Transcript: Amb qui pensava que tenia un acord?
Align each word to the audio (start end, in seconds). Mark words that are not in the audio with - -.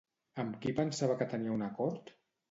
Amb 0.43 0.55
qui 0.63 0.71
pensava 0.79 1.17
que 1.19 1.27
tenia 1.33 1.51
un 1.57 1.65
acord? 1.67 2.11